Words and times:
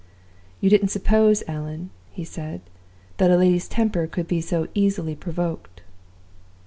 "'You 0.61 0.67
didn't 0.71 0.87
suppose, 0.87 1.43
Allan,' 1.47 1.91
he 2.09 2.23
said, 2.23 2.61
'that 3.17 3.29
a 3.29 3.37
lady's 3.37 3.67
temper 3.67 4.07
could 4.07 4.27
be 4.27 4.41
so 4.41 4.67
easily 4.73 5.13
provoked. 5.15 5.81